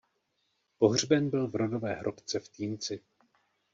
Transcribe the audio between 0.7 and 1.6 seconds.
Pohřben byl v